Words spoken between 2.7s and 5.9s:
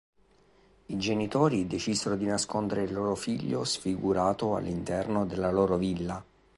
il loro figlio sfigurato all'interno della loro